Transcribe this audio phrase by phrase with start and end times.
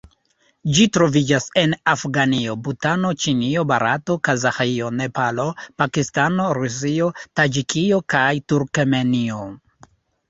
[0.75, 5.47] Ĝi troviĝas en Afganio, Butano, Ĉinio, Barato, Kazaĥio, Nepalo,
[5.83, 9.43] Pakistano, Rusio, Taĝikio kaj Turkmenio.